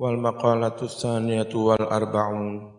wal 0.00 0.16
maqalatu 0.16 0.88
tsaniyatu 0.88 1.60
wal 1.60 1.84
arba'un 1.84 2.72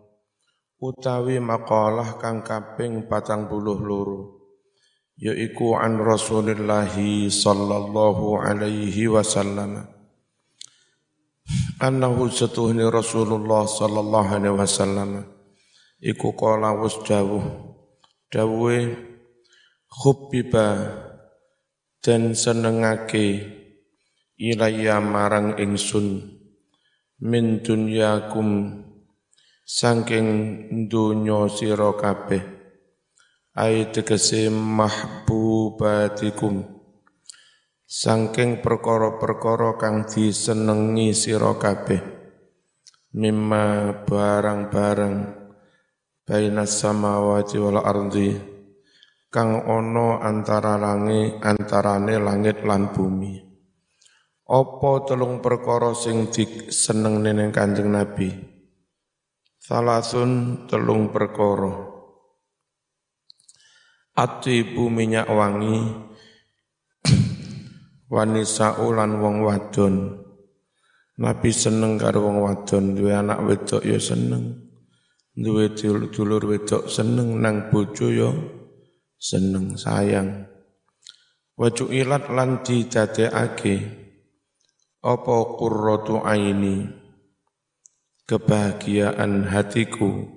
utawi 0.82 1.38
maqalah 1.38 2.18
kang 2.18 2.42
kaping 2.42 3.06
patang 3.06 3.46
puluh 3.46 3.78
loro 3.78 4.42
yaiku 5.14 5.78
an 5.78 6.02
Rasulillah 6.02 6.90
sallallahu 7.30 8.42
alaihi 8.42 9.06
wasallam. 9.06 9.86
Annahu 11.78 12.26
satuhni 12.26 12.82
Rasulullah 12.90 13.70
sallallahu 13.70 14.28
alaihi 14.42 14.58
wasallam. 14.58 15.22
Iku 16.02 16.34
kala 16.34 16.74
wis 16.82 16.98
dawuh 17.06 17.46
dawuhe 18.34 18.98
khubbiba 19.86 20.90
dan 22.02 22.34
senengake 22.34 23.46
ilayya 24.34 24.98
marang 24.98 25.54
ingsun 25.62 26.31
min 27.22 27.62
dunyakum 27.62 28.82
saking 29.62 30.26
donya 30.90 31.46
sira 31.46 31.94
kabeh. 31.94 32.42
Ai 33.54 33.94
tegese 33.94 34.50
mahbubatikum 34.50 36.66
saking 37.86 38.58
perkara-perkara 38.58 39.78
kang 39.78 40.02
disenengi 40.02 41.14
sira 41.14 41.54
kabeh. 41.54 42.02
Mimma 43.12 43.92
barang-barang 44.02 45.16
bainas 46.26 46.80
samawati 46.80 47.60
wal 47.60 47.76
ardi 47.76 48.32
kang 49.28 49.68
ana 49.68 50.24
antara 50.24 50.80
langit 50.80 51.36
antarane 51.44 52.16
langit 52.16 52.64
lan 52.64 52.88
bumi 52.88 53.51
apa 54.42 54.90
telung 55.06 55.38
perkara 55.38 55.94
sing 55.94 56.26
diseneng 56.26 57.22
neneng 57.22 57.54
Kanjeng 57.54 57.94
Nabi? 57.94 58.26
Salasun 59.62 60.66
telung 60.66 61.14
perkara. 61.14 61.70
Atibu 64.18 64.90
minyak 64.90 65.30
wangi 65.30 65.78
wanisa 68.12 68.82
ulan 68.82 69.22
wong 69.22 69.46
wadon. 69.46 69.94
Nabi 71.22 71.54
seneng 71.54 71.94
karo 72.02 72.26
wong 72.26 72.42
wadon, 72.42 72.98
duwe 72.98 73.14
anak 73.14 73.46
wedok 73.46 73.86
ya 73.86 74.02
seneng. 74.02 74.58
Duwe 75.32 75.72
dulur 75.78 76.42
wedok 76.44 76.90
seneng 76.90 77.38
nang 77.38 77.70
bojo 77.70 78.10
ya 78.10 78.34
seneng 79.16 79.78
sayang. 79.78 80.50
Waju 81.54 81.94
ilat 81.94 82.26
lan 82.34 82.66
didadekake 82.66 84.01
apa 85.02 85.36
qurratu 85.58 86.22
aini? 86.22 86.86
Kebahagiaan 88.22 89.50
hatiku 89.50 90.30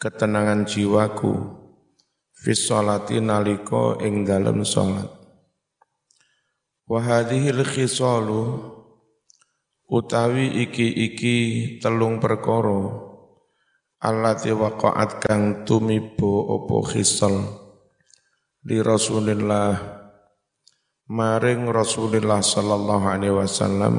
ketenangan 0.00 0.66
jiwaku 0.66 1.62
fi 2.32 2.56
sholati 2.56 3.22
nalika 3.22 4.00
ing 4.02 4.26
dalem 4.26 4.66
salat 4.66 5.06
wa 6.88 6.98
utawi 9.92 10.46
iki-iki 10.66 11.36
telung 11.78 12.18
perkara 12.18 13.12
allati 14.02 14.50
waqa'at 14.50 15.22
kang 15.22 15.62
tumibo 15.62 16.50
apa 16.58 16.76
khisal 16.90 17.36
li 18.66 18.82
Rasulillah 18.82 20.01
maring 21.10 21.66
Rasulullah 21.70 22.44
sallallahu 22.44 23.06
alaihi 23.08 23.34
wasallam 23.34 23.96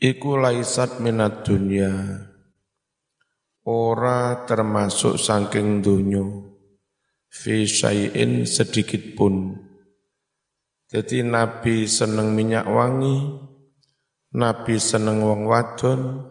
iku 0.00 0.40
laisat 0.40 0.98
minat 0.98 1.46
dunya. 1.46 1.92
Ora 3.64 4.44
termasuk 4.44 5.16
saking 5.16 5.80
dunyo 5.80 6.52
fi 7.32 7.64
syai'in 7.64 8.44
sedikit 8.44 9.16
pun. 9.16 9.56
Jadi 10.92 11.24
Nabi 11.24 11.88
seneng 11.88 12.36
minyak 12.36 12.68
wangi 12.68 13.40
Nabi 14.36 14.76
seneng 14.76 15.24
wong 15.24 15.48
wadon 15.48 16.28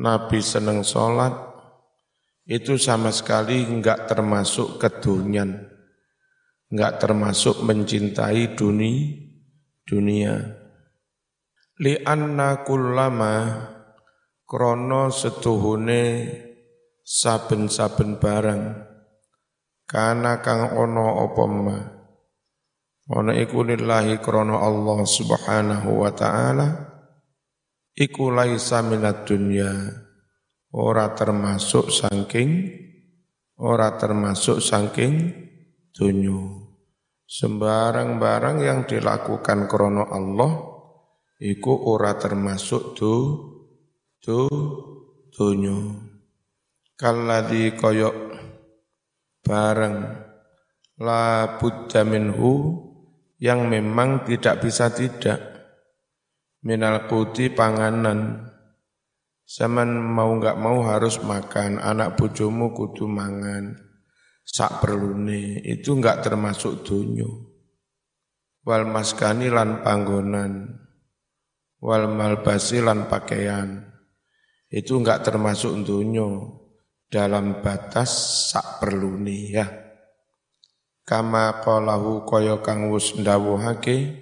Nabi 0.00 0.38
seneng 0.40 0.86
sholat 0.86 1.36
itu 2.48 2.80
sama 2.80 3.12
sekali 3.12 3.60
enggak 3.60 4.08
termasuk 4.08 4.80
kedunyan 4.80 5.77
enggak 6.68 7.00
termasuk 7.00 7.64
mencintai 7.64 8.52
dunia 8.56 9.28
dunia. 9.88 10.36
Li 11.80 11.96
anna 12.04 12.60
kullama 12.60 13.34
krono 14.44 15.08
setuhune 15.08 16.04
saben-saben 17.00 18.20
barang. 18.20 18.62
Kana 19.88 20.44
kang 20.44 20.76
ono 20.76 21.24
apa 21.24 21.44
ma? 21.48 21.78
Ono 23.08 23.32
iku 23.32 23.64
lillahi 23.64 24.20
krono 24.20 24.60
Allah 24.60 25.00
subhanahu 25.08 26.04
wa 26.04 26.12
ta'ala. 26.12 26.68
Iku 27.96 28.28
laisa 28.28 28.84
minat 28.84 29.24
dunya. 29.24 29.72
Ora 30.68 31.16
termasuk 31.16 31.88
saking 31.88 32.68
ora 33.56 33.96
termasuk 33.96 34.60
saking 34.60 35.32
dunyo. 35.94 36.68
Sembarang 37.28 38.16
barang 38.16 38.64
yang 38.64 38.88
dilakukan 38.88 39.68
krono 39.68 40.08
Allah 40.08 40.52
iku 41.38 41.92
ora 41.92 42.16
termasuk 42.16 42.96
du 42.96 43.14
du 44.20 44.48
dunyo. 45.28 46.08
Kalladhi 46.98 47.76
koyok 47.76 48.16
barang 49.44 49.96
la 51.04 51.56
buddha 51.60 52.02
minhu 52.02 52.52
yang 53.38 53.70
memang 53.70 54.26
tidak 54.26 54.64
bisa 54.64 54.90
tidak 54.90 55.38
minal 56.64 57.06
kuti 57.06 57.52
panganan 57.54 58.48
Zaman 59.48 59.96
mau 59.96 60.36
nggak 60.36 60.60
mau 60.60 60.84
harus 60.84 61.24
makan, 61.24 61.80
anak 61.80 62.20
bojomu 62.20 62.76
kudu 62.76 63.08
mangan 63.08 63.87
sak 64.48 64.80
perlune 64.80 65.60
itu 65.60 65.92
enggak 65.92 66.24
termasuk 66.24 66.80
dunyo. 66.80 67.52
Wal 68.64 68.88
maskani 68.88 69.52
lan 69.52 69.84
panggonan, 69.84 70.72
wal 71.84 72.08
malbasi 72.08 72.80
lan 72.80 73.08
pakaian. 73.08 73.84
Itu 74.68 75.00
enggak 75.00 75.28
termasuk 75.28 75.72
dunyo 75.84 76.60
dalam 77.08 77.60
batas 77.60 78.10
sak 78.52 78.80
perlune 78.80 79.38
ya. 79.52 79.68
Kama 81.08 81.64
qalahu 81.64 82.28
kaya 82.28 82.60
kang 82.60 82.92
wis 82.92 83.16
ndawuhake 83.16 84.12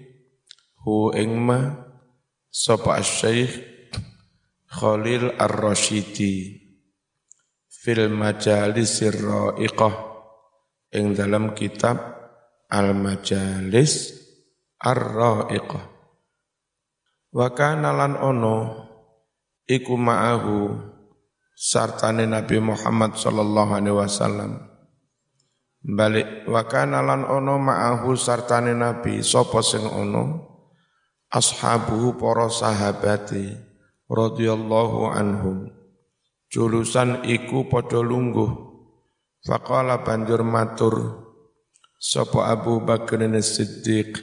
hu 0.86 1.10
ing 1.10 1.34
ma 1.34 1.74
sapa 2.46 3.02
Syekh 3.02 3.58
Khalil 4.70 5.34
Ar-Rasyidi 5.34 6.62
fil 7.66 8.06
majalisir 8.06 9.18
ra'iqah 9.18 10.15
ing 10.94 11.16
dalam 11.16 11.54
kitab 11.56 11.96
Al-Majalis 12.70 14.14
Ar-Ra'iqah. 14.82 15.84
Wa 17.36 17.48
kana 17.52 17.90
lan 17.92 18.16
ono 18.18 18.56
iku 19.66 19.94
ma'ahu 19.98 20.56
sartane 21.56 22.28
Nabi 22.28 22.60
Muhammad 22.60 23.16
sallallahu 23.16 23.72
alaihi 23.76 23.96
wasallam. 23.96 24.52
Balik 25.86 26.50
wa 26.50 26.66
kana 26.66 27.00
lan 27.00 27.22
ono 27.24 27.56
ma'ahu 27.62 28.18
sartane 28.18 28.74
Nabi 28.74 29.22
sapa 29.22 29.62
sing 29.62 29.86
ono 29.86 30.42
ashabuhu 31.30 32.18
para 32.18 32.50
sahabati 32.50 33.54
radhiyallahu 34.10 35.10
anhum. 35.10 35.70
Julusan 36.46 37.26
iku 37.26 37.66
padha 37.66 37.98
lungguh 38.02 38.66
Faqala 39.46 40.02
banjur 40.02 40.42
matur 40.42 41.22
sapa 42.02 42.50
Abu 42.50 42.82
Bakar 42.82 43.22
As-Siddiq 43.30 44.18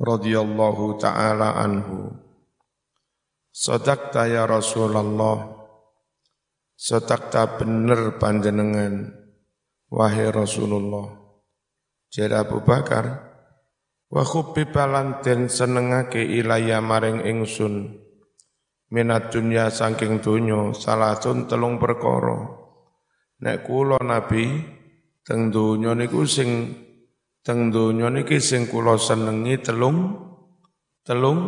radhiyallahu 0.00 0.96
taala 0.96 1.60
anhu. 1.60 2.08
Sadaqta 3.52 4.32
ya 4.32 4.48
Rasulullah. 4.48 5.60
Sadaqta 6.72 7.60
bener 7.60 8.16
panjenengan 8.16 9.12
wahai 9.92 10.32
Rasulullah. 10.32 11.20
Jadi 12.08 12.32
Abu 12.32 12.64
Bakar 12.64 13.28
wa 14.08 14.24
khubbibalan 14.24 15.20
den 15.20 15.52
senengake 15.52 16.24
ilaya 16.24 16.80
maring 16.80 17.20
ingsun 17.28 17.92
minat 18.88 19.28
dunya 19.28 19.68
saking 19.68 20.24
donya 20.24 20.72
salatun 20.72 21.44
telung 21.44 21.76
perkara 21.76 22.61
Nek 23.42 23.66
kula 23.66 23.98
Nabi 23.98 24.46
teng 25.26 25.50
donya 25.50 25.98
niku 25.98 26.22
sing 26.22 26.78
teng 27.42 27.74
donya 27.74 28.06
niki 28.06 28.38
sing 28.38 28.70
kula 28.70 28.94
senengi 28.94 29.58
telung 29.58 30.14
telung 31.02 31.40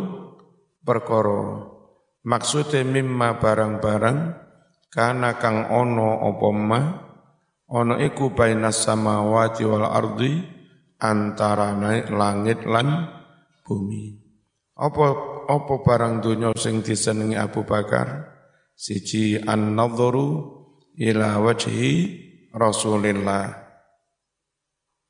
perkara. 0.83 1.71
Maksudnya 2.25 2.83
mimma 2.83 3.39
barang-barang 3.39 4.17
kana 4.91 5.39
kang 5.39 5.71
ono 5.71 6.25
apa 6.25 6.49
ma 6.51 6.81
ono 7.71 7.95
iku 8.01 8.35
bainas 8.35 8.83
samawati 8.83 9.63
wal 9.63 9.87
ardi 9.87 10.35
antara 10.99 11.79
langit 12.11 12.67
lan 12.67 13.07
bumi. 13.63 14.19
Apa 14.75 15.05
apa 15.47 15.73
barang 15.79 16.19
dunya 16.19 16.51
sing 16.59 16.83
disenengi 16.83 17.39
Abu 17.39 17.63
Bakar? 17.63 18.35
Siji 18.75 19.39
an-nadhuru 19.39 20.54
ila 20.99 21.39
wajhi 21.43 22.23
Rasulillah. 22.55 23.51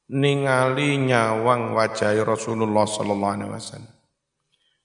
Ningali 0.05 1.01
nyawang 1.01 1.73
wajah 1.73 2.13
Rasulullah 2.25 2.85
sallallahu 2.85 3.35
alaihi 3.41 3.53
wasallam. 3.53 3.93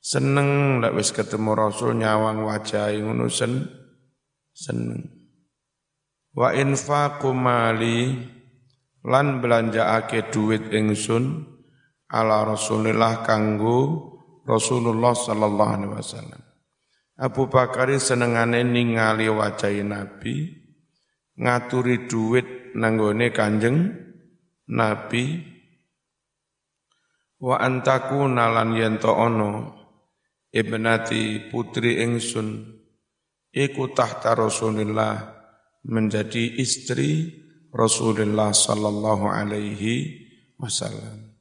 Seneng 0.00 0.80
lek 0.80 0.96
wis 0.96 1.12
ketemu 1.12 1.52
Rasul 1.52 2.00
nyawang 2.00 2.40
wajah 2.48 2.88
ngono 3.04 3.28
sen 3.28 3.68
seneng. 4.56 5.04
Wa 6.32 6.56
infaqu 6.56 7.36
mali 7.36 8.16
lan 9.04 9.44
belanjaake 9.44 10.32
duit 10.32 10.72
ingsun 10.72 11.44
ala 12.08 12.48
Rasulillah 12.48 13.20
kanggo 13.28 14.08
Rasulullah 14.48 15.12
sallallahu 15.12 15.72
alaihi 15.76 15.92
wasallam. 15.92 16.42
Abu 17.20 17.52
Bakar 17.52 17.92
senengane 18.00 18.64
ningali 18.64 19.28
wajah 19.28 19.68
Nabi 19.84 20.59
ngaturi 21.40 22.04
duit 22.04 22.76
nanggone 22.76 23.32
Kanjeng 23.32 23.88
Nabi. 24.68 25.48
Wa 27.40 27.56
antaku 27.56 28.28
nalan 28.28 28.76
yento 28.76 29.16
ono 29.16 29.80
ibnati 30.52 31.48
putri 31.48 32.04
ingsun 32.04 32.68
iku 33.48 33.96
tahta 33.96 34.36
Rasulillah 34.36 35.40
menjadi 35.88 36.60
istri 36.60 37.32
Rasulullah 37.72 38.52
sallallahu 38.52 39.24
alaihi 39.24 40.20
wasallam. 40.60 41.32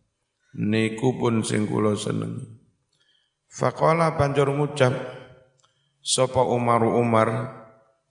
Niku 0.55 1.19
pun 1.19 1.43
sing 1.43 1.67
kula 1.67 1.99
seneng 1.99 2.59
faqala 3.49 4.13
banjur 4.13 4.53
ngucap 4.53 4.93
sapa 6.05 6.45
Umar 6.45 6.85
Umar 6.85 7.58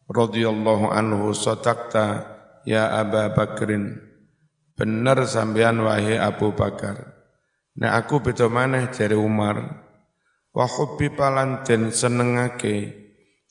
radhiyallahu 0.09 0.89
anhu 0.89 1.37
sadaqta 1.37 2.37
ya 2.65 2.97
Aba 2.97 3.33
Bakrin. 3.33 4.01
Bener 4.79 5.27
sampean 5.27 5.83
wahai 5.83 6.17
Abu 6.17 6.55
Bakar. 6.55 7.19
Nah 7.79 7.99
aku 7.99 8.23
beda 8.23 8.47
maneh 8.47 8.91
dari 8.91 9.15
Umar. 9.15 9.59
Wa 10.55 10.67
hubbi 10.67 11.11
palanten 11.11 11.91
senengake 11.91 12.95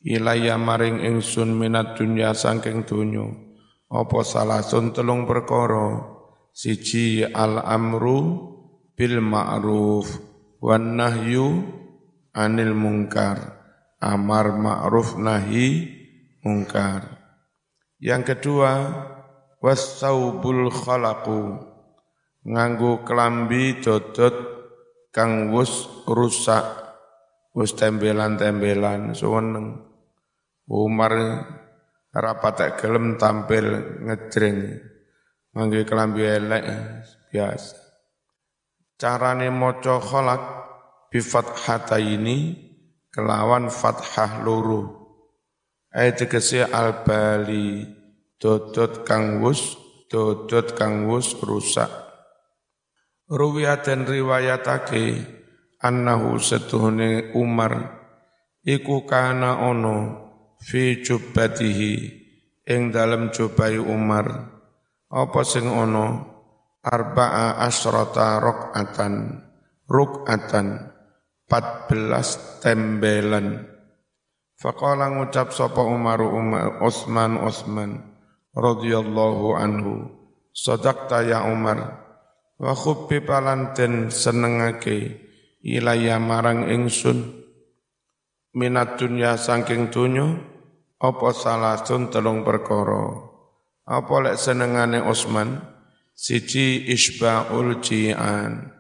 ilaya 0.04 0.56
maring 0.56 1.04
ingsun 1.04 1.52
minat 1.56 2.00
dunya 2.00 2.32
saking 2.32 2.88
donya. 2.88 3.28
Apa 3.88 4.24
salasun 4.24 4.92
telung 4.92 5.28
perkara? 5.28 6.16
Siji 6.52 7.24
al 7.24 7.60
amru 7.64 8.52
bil 8.98 9.20
ma'ruf 9.20 10.10
wan 10.64 10.96
nahyu 10.96 11.64
anil 12.32 12.72
mungkar. 12.72 13.56
Amar 14.00 14.56
ma'ruf 14.56 15.20
nahi 15.20 15.97
mungkar 16.48 17.04
yang 18.00 18.24
kedua 18.24 18.88
wasaubul 19.60 20.72
khalaqu 20.72 21.60
nganggo 22.48 23.04
kelambi 23.04 23.84
dodot 23.84 24.58
kang 25.12 25.52
wus 25.52 26.06
rusak 26.08 26.88
wis 27.58 27.74
tembelan-tembelan 27.74 29.18
suweneng. 29.18 29.82
Umar 30.70 31.14
rapat 32.14 32.78
gelem 32.78 33.18
tampil 33.18 33.98
ngejreng 34.06 34.78
ngangge 35.58 35.82
kelambi 35.90 36.22
elek 36.22 36.64
biasa. 37.34 37.78
Carane 38.98 39.50
maca 39.50 39.98
kholak 39.98 40.44
bi 41.10 41.20
ini 41.98 42.38
kelawan 43.10 43.74
fathah 43.74 44.46
loro. 44.46 45.07
Ayat 45.88 46.28
tegese 46.28 46.68
al-bali 46.68 47.88
dodot 48.36 49.08
kang 49.08 49.40
wus 49.40 49.80
dodot 50.12 50.76
kang 50.76 51.08
wus 51.08 51.32
rusak. 51.40 51.88
Ruwiyat 53.28 53.88
dan 53.88 54.04
riwayatake 54.08 55.24
annahu 55.84 56.40
setuhune 56.40 57.32
Umar 57.36 58.04
iku 58.68 59.08
kana 59.08 59.64
ono 59.64 60.28
fi 60.60 61.00
jubbatihi 61.00 61.94
ing 62.68 62.92
dalem 62.92 63.32
jubai 63.32 63.80
Umar. 63.80 64.28
Apa 65.08 65.42
sing 65.48 65.72
ono? 65.72 66.36
Arba'a 66.88 67.68
asrata 67.68 68.40
rok'atan 68.40 69.44
ruk'atan 69.92 70.88
14 71.52 72.64
tembelan 72.64 73.77
Faqala 74.58 75.14
ngucap 75.14 75.54
sapa 75.54 75.86
Umar 75.86 76.18
Umar 76.18 76.82
Utsman 76.82 77.38
Utsman 77.38 78.02
radhiyallahu 78.58 79.54
anhu 79.54 80.10
Sadaqta 80.50 81.22
ya 81.22 81.46
Umar 81.46 81.78
wa 82.58 82.74
khubbi 82.74 83.22
palanten 83.22 84.10
senengake 84.10 85.22
ilaya 85.62 86.18
marang 86.18 86.66
ingsun. 86.66 87.46
Minat 88.58 88.98
dunya 88.98 89.38
saking 89.38 89.94
dunyo 89.94 90.42
apa 90.98 91.30
salasun 91.38 92.10
telung 92.10 92.42
perkara? 92.42 93.14
Apa 93.86 94.26
lek 94.26 94.42
senengane 94.42 95.06
Utsman 95.06 95.62
siji 96.18 96.90
isbaul 96.90 97.78
jian. 97.86 98.74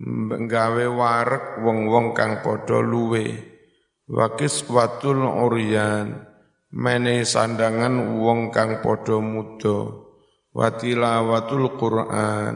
Nggawe 0.00 0.88
warek 0.88 1.60
wong-wong 1.60 2.16
kang 2.16 2.40
padha 2.40 2.80
luwe 2.80 3.55
wakis 4.06 4.62
watul 4.70 5.26
uryan 5.26 6.26
mene 6.70 7.26
sandangan 7.26 8.18
wong 8.18 8.54
kang 8.54 8.78
padha 8.82 9.18
muda 9.18 10.06
watilawatul 10.56 11.74
Qur'an 11.76 12.54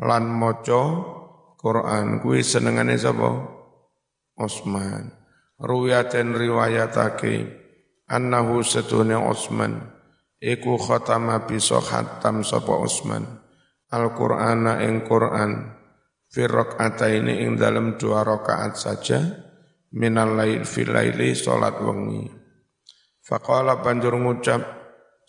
lan 0.00 0.24
maca 0.28 0.82
Quran 1.60 2.24
kuwi 2.24 2.40
senengane 2.40 2.96
sapa? 2.96 3.60
Utsman. 4.40 5.12
Ruwiyaten 5.60 6.32
riwayatake 6.32 7.44
annahu 8.08 8.64
setune 8.64 9.12
Utsman 9.12 9.76
iku 10.40 10.80
khatama 10.80 11.44
bisa 11.44 11.84
khatam 11.84 12.40
sapa 12.40 12.80
Utsman 12.80 13.28
Al-Qur'ana 13.92 14.80
ing 14.88 15.04
Qur'an 15.04 15.76
fi 16.32 16.48
ini 17.12 17.44
ing 17.44 17.60
dalam 17.60 18.00
dua 18.00 18.24
rakaat 18.24 18.80
saja 18.80 19.49
minal 19.94 20.38
lail 20.38 20.62
fil 20.66 20.90
laili 20.90 21.34
salat 21.34 21.78
wengi. 21.82 22.30
Faqala 23.22 23.78
banjur 23.78 24.18
ngucap 24.18 24.62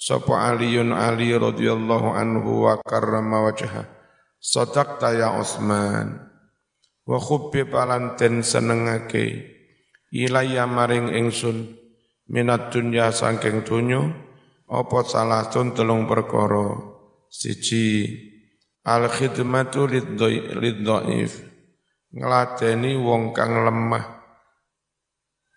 sapa 0.02 0.50
Aliun 0.50 0.90
Ali 0.90 1.30
radhiyallahu 1.38 2.18
anhu 2.18 2.66
wa 2.66 2.82
karrama 2.82 3.46
wajhah 3.46 3.86
Sadaqta 4.42 5.14
ya 5.14 5.38
Utsman 5.38 6.18
wa 7.06 7.18
khubbi 7.22 7.62
palanten 7.62 8.42
senengake 8.42 9.54
ilaya 10.10 10.66
maring 10.66 11.14
ingsun 11.14 11.78
minat 12.26 12.74
dunya 12.74 13.14
saking 13.14 13.62
donya 13.62 14.02
apa 14.66 15.06
salah 15.06 15.46
telung 15.54 16.10
perkara 16.10 16.74
siji 17.30 18.18
al 18.82 19.06
khidmatu 19.14 19.86
lidhaif 19.86 21.46
ngladeni 22.10 22.98
wong 22.98 23.38
kang 23.38 23.62
lemah 23.62 24.21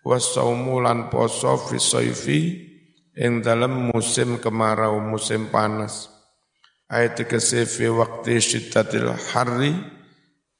wasaumu 0.05 0.85
lan 0.85 1.09
poso 1.09 1.57
fi 1.57 1.81
saifi 1.81 2.39
ing 3.17 3.41
dalem 3.41 3.89
musim 3.89 4.37
kemarau 4.37 5.01
musim 5.01 5.49
panas. 5.49 6.13
Ayat 6.85 7.17
tegese 7.17 7.65
fi 7.65 7.89
waqti 7.89 8.37
syiddatil 8.37 9.09
harri 9.33 9.73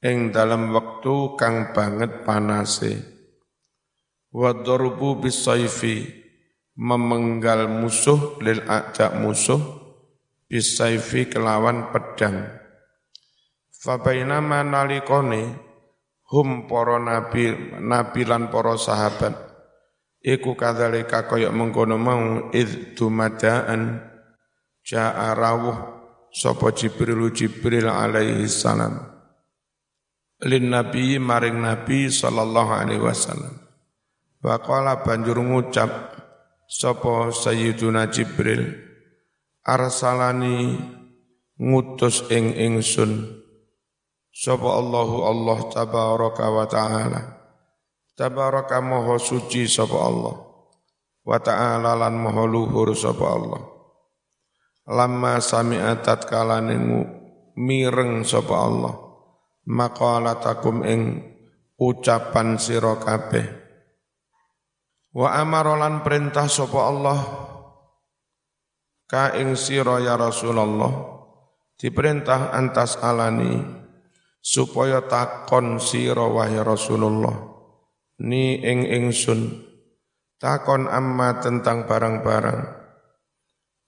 ing 0.02 0.34
dalam 0.34 0.74
waktu 0.74 1.38
kang 1.38 1.70
banget 1.70 2.26
panase. 2.26 2.98
Wa 4.34 4.50
darbu 4.50 5.22
bisayfi 5.22 6.26
memenggal 6.76 7.70
musuh 7.70 8.36
lil 8.42 8.60
a'da 8.66 9.16
musuh 9.16 9.62
bisayfi 10.50 11.30
kelawan 11.30 11.94
pedang. 11.94 12.50
Fa 13.70 14.02
bainama 14.02 14.66
nalikone 14.66 15.65
hum 16.30 16.66
para 16.66 16.98
nabi 16.98 17.54
nabi 17.78 18.22
lan 18.26 18.50
para 18.50 18.74
sahabat. 18.78 19.34
Iku 20.26 20.58
kadzalika 20.58 21.30
kaya 21.30 21.54
mengkono 21.54 21.94
mau 21.94 22.50
id 22.50 22.98
dumadaan 22.98 24.02
ja'a 24.82 25.38
rawuh 25.38 25.78
sapa 26.34 26.74
Jibril 26.74 27.30
Jibril 27.30 27.86
alaihi 27.86 28.50
salam. 28.50 29.06
Lin 30.42 30.68
nabi 30.68 31.16
maring 31.22 31.62
nabi 31.62 32.10
sallallahu 32.10 32.72
alaihi 32.74 33.00
wasallam. 33.00 33.54
Waqala 34.42 35.06
banjur 35.06 35.38
ngucap 35.38 35.90
sapa 36.66 37.30
Sayyiduna 37.30 38.10
Jibril? 38.10 38.82
Arsalani 39.66 40.78
ngutus 41.58 42.30
ing 42.30 42.54
ingsun 42.54 43.42
sapa 44.36 44.68
Allahu 44.68 45.16
Allah 45.24 45.58
tabaraka 45.72 46.44
wa 46.52 46.68
taala. 46.68 47.22
Tabaraka 48.16 48.84
maha 48.84 49.16
suci 49.16 49.64
sapa 49.64 49.96
Allah. 49.96 50.36
Wa 51.26 51.36
ta'ala 51.36 51.96
lan 52.00 52.16
maha 52.16 52.44
luhur 52.48 52.92
sapa 52.96 53.24
Allah. 53.28 53.62
Lamma 54.88 55.36
sami'at 55.36 56.00
tatkalane 56.00 56.76
mireng 57.60 58.24
sapa 58.24 58.54
Allah. 58.56 58.94
Maqalatakum 59.68 60.86
ing 60.86 61.00
ucapan 61.76 62.56
sira 62.56 62.96
kabeh. 62.96 63.44
Wa 65.12 65.36
amara 65.36 65.76
lan 65.76 66.00
perintah 66.00 66.48
sapa 66.48 66.80
Allah. 66.88 67.20
Ka 69.04 69.36
ing 69.36 69.60
sira 69.60 70.00
ya 70.00 70.16
Rasulullah. 70.16 71.20
Diperintah 71.76 72.56
antas 72.56 72.96
alani 73.04 73.75
supaya 74.46 75.02
takon 75.10 75.82
sira 75.82 76.22
wahai 76.30 76.62
Rasulullah. 76.62 77.34
Ni 78.22 78.62
ing 78.62 78.86
ingsun 78.86 79.66
takon 80.38 80.86
amma 80.86 81.42
tentang 81.42 81.90
barang-barang. 81.90 82.60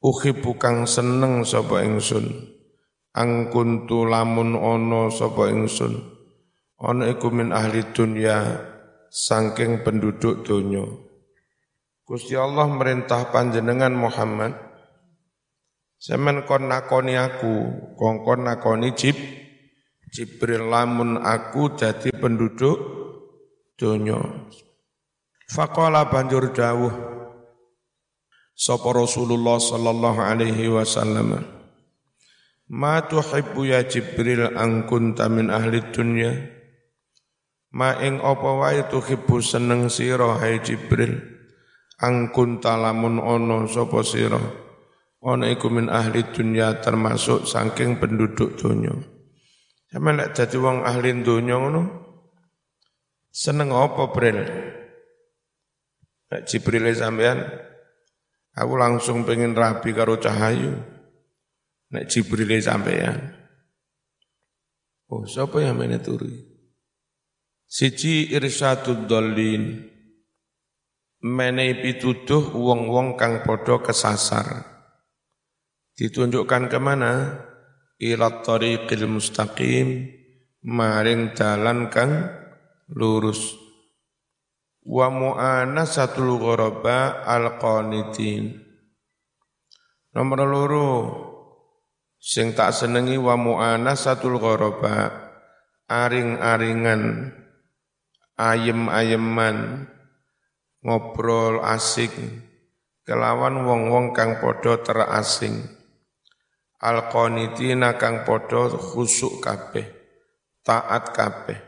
Uhi 0.03 0.35
bukang 0.35 0.91
seneng 0.91 1.47
sapa 1.47 1.87
ingsun. 1.87 2.59
Angkuntu 3.15 4.07
lamun 4.11 4.59
ono 4.59 5.15
sapa 5.15 5.47
ingsun. 5.55 5.95
Ono 6.79 7.03
iku 7.07 7.31
min 7.35 7.55
ahli 7.55 7.95
dunya 7.95 8.62
saking 9.11 9.83
penduduk 9.83 10.47
donya. 10.47 10.87
Gusti 12.07 12.38
Allah 12.38 12.71
merintah 12.71 13.31
panjenengan 13.35 13.91
Muhammad. 13.91 14.55
Semen 15.99 16.47
kon 16.47 16.71
nakoni 16.71 17.19
aku, 17.19 17.75
kongkon 17.99 18.47
nakoni 18.47 18.95
jib, 18.95 19.19
Jibril 20.18 20.66
lamun 20.66 21.14
aku 21.22 21.78
jadi 21.78 22.10
penduduk 22.10 22.75
dunia. 23.78 24.18
Faqala 25.46 26.10
banjur 26.10 26.50
dawuh 26.50 26.90
sapa 28.50 28.98
Rasulullah 28.98 29.62
sallallahu 29.62 30.18
alaihi 30.18 30.75
wasallam 30.75 31.38
Ma 32.66 32.98
tuhibbu 33.06 33.70
ya 33.70 33.87
Jibril 33.87 34.58
an 34.58 34.90
kunta 34.90 35.30
min 35.30 35.54
ahli 35.54 35.87
dunya? 35.94 36.34
Ma 37.78 37.94
ing 38.02 38.18
apa 38.18 38.50
wae 38.58 38.90
tuhibbu 38.90 39.38
seneng 39.38 39.87
sira 39.87 40.34
hai 40.42 40.58
Jibril? 40.58 41.14
An 42.02 42.34
kunta 42.34 42.75
lamun 42.75 43.22
ono 43.22 43.70
sapa 43.70 44.02
sira? 44.02 44.42
Ana 45.22 45.46
iku 45.46 45.70
min 45.70 45.87
ahli 45.87 46.26
dunya 46.34 46.82
termasuk 46.82 47.46
saking 47.46 48.02
penduduk 48.02 48.58
dunya 48.58 49.17
Sama 49.88 50.12
lek 50.12 50.37
dadi 50.37 50.57
wong 50.61 50.85
ahli 50.85 51.16
donya 51.25 51.57
ngono 51.57 51.83
seneng 53.33 53.73
apa 53.73 54.12
Bril? 54.12 54.38
Nek 56.28 56.45
Jibril 56.45 56.92
sampean 56.92 57.40
aku 58.52 58.75
langsung 58.76 59.25
pengen 59.25 59.57
rapi 59.57 59.97
karo 59.97 60.21
cahayu. 60.21 60.76
Nek 61.88 62.04
Jibril 62.04 62.52
sampean. 62.61 63.33
Oh, 65.09 65.25
siapa 65.25 65.64
yang 65.64 65.80
meneturi? 65.80 66.37
Siji 67.64 68.28
irsyadud 68.28 69.09
dolin. 69.09 69.88
Menehi 71.18 71.80
pituduh 71.80 72.54
wong-wong 72.54 73.16
kang 73.16 73.40
podo 73.40 73.80
kesasar. 73.80 74.68
Ditunjukkan 75.97 76.68
ke 76.71 76.78
mana? 76.78 77.42
Ila 77.99 78.43
tariqil 78.43 79.11
mustaqim 79.11 80.07
maring 80.62 81.35
dalan 81.35 81.90
kang 81.90 82.31
lurus. 82.95 83.55
Wa 84.88 85.12
mu'anasatul 85.12 86.40
ghuraba 86.40 87.26
alqanitin. 87.28 88.57
Nomor 90.17 90.40
loro 90.49 90.90
sing 92.17 92.57
tak 92.57 92.73
senengi 92.73 93.21
wa 93.21 93.37
mu'anasatul 93.37 94.40
ghuraba 94.40 95.12
aring-aringan 95.87 97.33
ayem-ayeman 98.38 99.88
ngobrol 100.81 101.61
asik 101.61 102.14
kelawan 103.05 103.67
wong-wong 103.67 104.17
kang 104.17 104.38
padha 104.40 104.81
terasing 104.81 105.77
Al-qanitina 106.78 107.99
kang 107.99 108.23
padha 108.23 108.70
khusuk 108.70 109.42
kabeh, 109.42 109.82
taat 110.62 111.11
kabeh. 111.11 111.58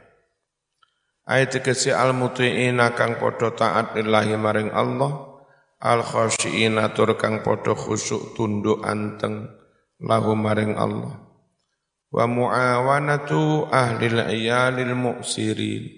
Ayat 1.26 1.58
kesi 1.66 1.90
al-muti'ina 1.90 2.94
kang 2.94 3.18
padha 3.18 3.50
taat 3.50 3.98
lillahi 3.98 4.38
maring 4.38 4.70
Allah, 4.70 5.42
al-khasyiina 5.82 6.94
tur 6.94 7.18
kang 7.18 7.42
padha 7.42 7.74
khusuk 7.74 8.38
tunduk 8.38 8.86
anteng 8.86 9.50
lahu 9.98 10.38
maring 10.38 10.78
Allah. 10.78 11.18
Wa 12.14 12.30
muawanatu 12.30 13.66
ahli 13.66 14.14
iyalil 14.14 14.94
muksirin. 14.94 15.90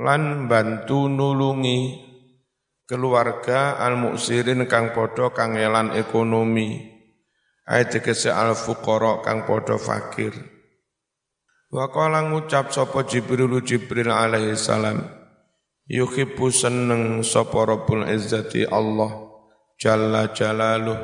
Lan 0.00 0.48
bantu 0.48 1.12
nulungi 1.12 2.00
keluarga 2.88 3.76
al-muksirin 3.84 4.64
kang 4.64 4.96
padha 4.96 5.28
kangelan 5.28 5.92
ekonomi 5.92 6.93
ayat 7.68 7.98
tegese 7.98 8.28
al 8.28 8.52
fuqara 8.56 9.24
kang 9.24 9.48
padha 9.48 9.80
fakir. 9.80 10.32
Wa 11.72 11.90
qala 11.90 12.22
ngucap 12.30 12.70
sapa 12.70 13.02
jibril 13.08 13.58
jibril 13.64 14.12
alaihi 14.12 14.54
salam 14.54 15.02
yuhibbu 15.90 16.46
seneng 16.54 17.26
sapa 17.26 17.66
rabbul 17.66 18.06
izzati 18.06 18.62
Allah 18.68 19.10
jalla 19.74 20.30
jalaluh 20.30 20.96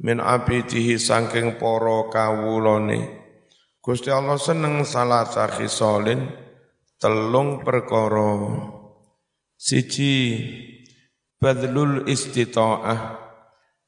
min 0.00 0.22
abidihi 0.22 0.96
saking 0.96 1.58
para 1.60 2.08
kawulane. 2.08 3.18
Gusti 3.82 4.08
Allah 4.12 4.38
seneng 4.40 4.84
salah 4.86 5.26
khisalin 5.28 6.28
telung 7.00 7.62
perkara. 7.66 8.48
Siji 9.58 10.38
badlul 11.42 12.06
istita'ah 12.06 13.17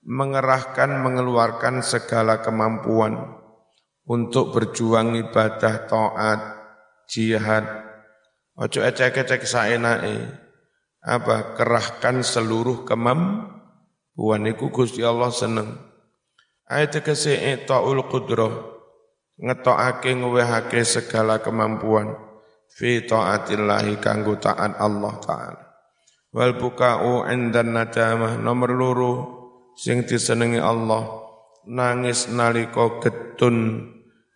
mengerahkan 0.05 1.05
mengeluarkan 1.05 1.85
segala 1.85 2.41
kemampuan 2.41 3.41
untuk 4.09 4.57
berjuang 4.57 5.15
ibadah 5.17 5.87
taat 5.87 6.41
jihad. 7.07 7.65
Ojo 8.57 8.81
ecek-ecek 8.83 9.47
saenake. 9.47 10.37
Apa? 11.01 11.57
Kerahkan 11.57 12.21
seluruh 12.21 12.85
kemampuan. 12.85 14.43
Iku 14.45 14.69
Gusti 14.69 15.01
Allah 15.01 15.33
seneng. 15.33 15.79
Ayat 16.71 17.03
kese 17.03 17.35
taul 17.67 18.05
qudrah 18.07 18.53
ngetokake 19.41 20.13
ngwehake 20.15 20.85
segala 20.85 21.41
kemampuan. 21.41 22.15
Fi 22.71 23.03
taatillahi 23.03 23.99
kanggo 23.99 24.39
taat 24.39 24.79
Allah 24.79 25.15
taala. 25.19 25.63
Wal 26.31 26.55
buka'u 26.55 27.27
indan 27.27 27.75
nadamah 27.75 28.39
nomor 28.39 28.71
loro 28.71 29.40
sing 29.81 30.05
disenengi 30.05 30.61
Allah 30.61 31.09
nangis 31.65 32.29
nalika 32.29 33.01
getun 33.01 33.89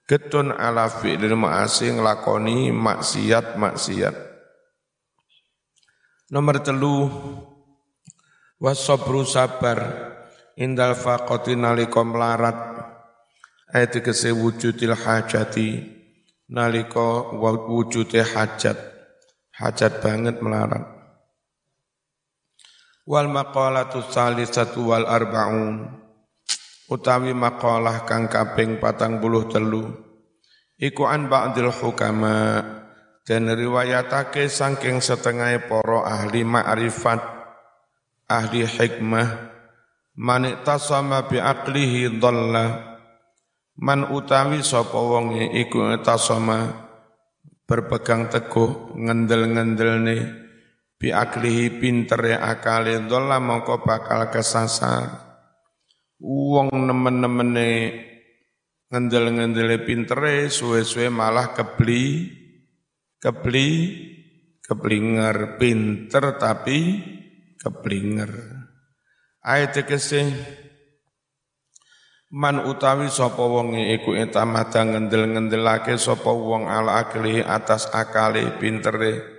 getun 0.09 0.49
ala 0.49 0.89
fi'lil 0.89 1.37
ma'asi 1.37 1.93
nglakoni 1.93 2.73
maksiat-maksiat 2.73 4.17
nomor 6.33 6.65
telu 6.65 7.13
wasabru 8.57 9.29
sabar 9.29 9.85
indal 10.57 10.97
faqati 10.97 11.61
nalika 11.61 12.01
melarat 12.01 12.81
ayat 13.69 14.01
kese 14.01 14.33
wujudil 14.33 14.97
hajati 14.97 15.93
nalika 16.49 17.37
wujudil 17.37 18.25
hajat 18.25 18.81
hajat 19.61 19.93
banget 20.01 20.41
melarat 20.41 20.94
wal 23.05 23.29
maqalatu 23.29 24.05
salisatu 24.05 24.93
wal 24.93 25.05
arbaun. 25.09 25.89
Utawi 26.85 27.33
maqalah 27.33 28.05
kang 28.05 28.29
kaping 28.29 28.77
patang 28.77 29.17
puluh 29.17 29.49
telu. 29.49 29.89
Iku 30.77 31.09
an 31.09 31.33
ba'dil 31.33 31.73
hukama. 31.73 32.61
Dan 33.25 33.49
riwayatake 33.49 34.53
saking 34.53 35.01
setengah 35.01 35.65
poro 35.65 36.05
ahli 36.05 36.45
ma'rifat 36.45 37.25
ahli 38.29 38.69
hikmah 38.69 39.29
man 40.21 40.61
tasama 40.61 41.25
bi 41.25 41.41
aqlihi 41.41 42.21
dhalla. 42.21 42.93
Man 43.81 44.13
utawi 44.13 44.61
sapa 44.61 45.01
wonge 45.01 45.57
iku 45.57 45.89
tasama 46.05 46.85
berpegang 47.65 48.29
teguh 48.29 48.93
ngendel-ngendelne 48.93 50.44
bi 50.99 51.11
aklihi 51.11 51.83
pintere 51.83 52.39
akale 52.39 53.05
dolla 53.05 53.43
mongko 53.43 53.83
bakal 53.83 54.31
kesasar. 54.31 55.23
Wong 56.25 56.73
nemen-nemene 56.73 57.71
ngendel-ngendele 58.89 59.83
pintere 59.85 60.49
suwe-suwe 60.49 61.11
malah 61.11 61.53
kebli 61.53 62.31
kebli 63.21 63.69
keblinger. 64.65 65.61
Pinter 65.61 66.39
tapi 66.41 66.79
keblinger. 67.61 68.33
Ayat 69.45 69.85
kese 69.85 70.25
man 72.35 72.65
utawi 72.65 73.13
sapa 73.13 73.45
wonge 73.45 73.95
iku 73.95 74.17
etamada 74.17 74.83
ngendel-ngendelake 74.83 76.01
sapa 76.01 76.33
wong 76.33 76.67
ala 76.67 77.05
akli 77.05 77.45
atas 77.45 77.93
akale 77.93 78.57
pintere 78.57 79.34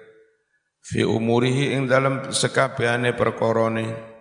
fi 0.86 1.02
umurihi 1.02 1.74
ing 1.74 1.90
dalam 1.90 2.30
sekabehane 2.30 3.18
perkorone. 3.18 4.14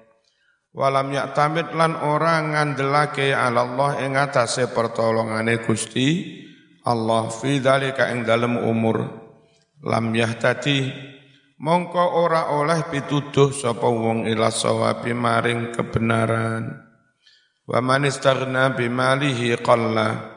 Walam 0.75 1.14
tamit 1.37 1.71
lan 1.76 1.94
ora 2.02 2.40
ngandelake 2.42 3.30
ala 3.30 3.62
Allah 3.62 3.90
ing 4.02 4.18
atase 4.18 4.66
pertolongane 4.73 5.62
Gusti 5.62 6.40
Allah 6.88 7.30
fi 7.30 7.62
dalika 7.62 8.11
ing 8.11 8.26
dalem 8.26 8.59
umur. 8.59 9.06
Lam 9.85 10.11
yahtati 10.16 10.88
mongko 11.61 12.04
ora 12.18 12.50
oleh 12.56 12.90
pituduh 12.90 13.54
sapa 13.54 13.87
wong 13.87 14.26
ila 14.26 14.50
sawabi 14.50 15.14
maring 15.14 15.71
kebenaran. 15.71 16.75
Wa 17.68 17.78
man 17.78 18.09
istaghna 18.09 18.75
bimalihi 18.75 19.54
qalla 19.62 20.34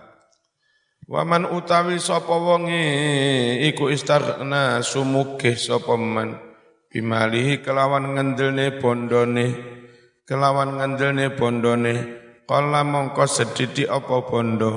wa 1.08 1.24
man 1.24 1.48
utawi 1.48 2.04
sapa 2.04 2.36
wonge 2.36 2.84
iku 3.64 3.88
istaghna 3.88 4.84
sumugih 4.84 5.56
sapa 5.56 5.96
man. 5.96 6.36
Bimalihi 6.88 7.64
kelawan 7.64 8.16
ngendelne 8.16 8.80
bondone 8.80 9.78
kelawan 10.28 10.76
ngandelne 10.78 11.32
bondone. 11.34 11.96
Kala 12.48 12.80
mongko 12.84 13.28
sedidi 13.28 13.84
apa 13.84 14.24
bondo? 14.24 14.72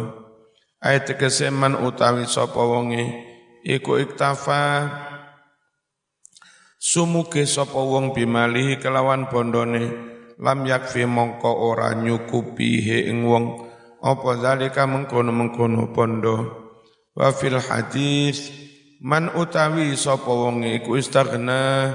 Ayat 0.82 1.14
keseman 1.14 1.78
utawi 1.78 2.26
sapa 2.26 2.58
wonge 2.58 3.14
iku 3.62 3.98
iktafa. 3.98 4.90
Sumuge 6.80 7.46
sapa 7.46 7.78
wong 7.78 8.10
bimali 8.10 8.74
kelawan 8.82 9.30
bondone. 9.30 10.10
Lam 10.40 10.64
yakfi 10.66 11.06
mongko 11.06 11.52
ora 11.52 11.94
nyukupi 11.94 12.80
he 12.80 13.12
ing 13.12 13.28
wong 13.28 13.69
apa 14.00 14.30
zalika 14.40 14.88
mengkono-mengkono 14.88 15.92
bondo 15.92 16.36
wa 17.12 17.28
fil 17.36 17.60
hadis 17.60 18.48
man 19.04 19.28
utawi 19.36 19.92
sapa 19.96 20.28
wonge 20.28 20.80
iku 20.80 20.96
istaghna 20.96 21.92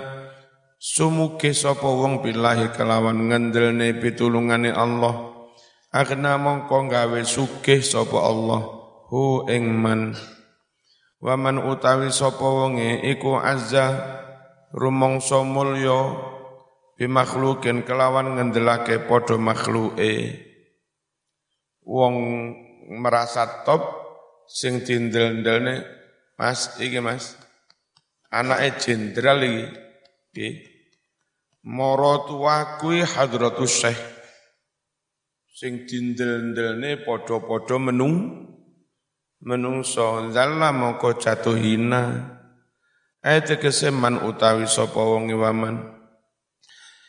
Sumuke 0.86 1.50
sapa 1.50 1.90
wong 1.90 2.22
billahi 2.22 2.70
kelawan 2.78 3.26
ngendelne 3.26 3.98
pitulungane 3.98 4.70
Allah. 4.70 5.34
Agna 5.90 6.38
mongko 6.38 6.86
gawe 6.86 7.26
sugih 7.26 7.82
sapa 7.82 8.22
Allah 8.22 8.62
hu 9.10 9.50
ing 9.50 9.66
man. 9.66 10.14
Waman 11.26 11.58
utawi 11.58 12.14
sapa 12.14 12.46
wonge 12.46 13.02
iku 13.02 13.42
azza 13.42 13.98
rumangsa 14.78 15.42
mulya 15.42 16.22
bimakhlukin 17.02 17.82
kelawan 17.82 18.38
ngendelake 18.38 19.10
padha 19.10 19.42
makhluke. 19.42 20.38
Wong 21.86 22.16
merasa 23.02 23.62
top 23.62 23.82
sing 24.50 24.82
dindel-ndelne 24.82 25.86
Mas 26.36 26.76
iki 26.82 27.00
Mas. 27.00 27.38
Anake 28.34 28.82
jenderal 28.82 29.40
iki. 29.46 29.66
Nggih. 30.34 30.56
Mara 31.66 32.26
tuwa 32.30 32.78
kuwi 32.78 33.02
hadratus 33.02 33.74
syekh 33.82 34.02
sing 35.56 35.88
dindel-ndelne 35.88 37.08
padha-padha 37.08 37.80
menung 37.80 38.44
menungso 39.40 40.28
zalla 40.36 40.76
moko 40.76 41.16
jatuh 41.16 41.56
hina 41.56 42.28
ayat 43.24 43.56
keseman 43.64 44.20
utawi 44.28 44.68
sapa 44.68 45.00
wong 45.00 45.32
waman 45.32 45.96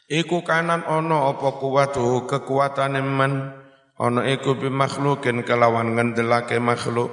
iku 0.07 0.47
kanan 0.47 0.87
ana 0.87 1.35
apa 1.35 1.59
kuwatuh 1.59 2.31
kekuatane 2.31 3.03
man 3.03 3.51
ana 3.97 4.29
iku 4.29 4.57
bi 4.57 4.69
makhlukin 4.69 5.45
kelawan 5.45 5.97
ngendelake 5.97 6.61
makhluk 6.61 7.13